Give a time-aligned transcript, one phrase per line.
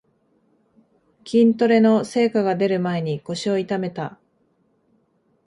[1.25, 4.17] 筋トレの成果がでる前に腰を痛めた